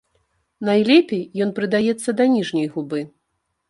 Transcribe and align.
Найлепей 0.69 1.23
ён 1.47 1.53
прыдаецца 1.61 2.19
да 2.19 2.31
ніжняй 2.35 2.67
губы. 2.77 3.09